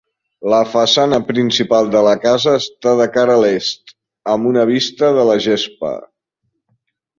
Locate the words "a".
3.41-3.45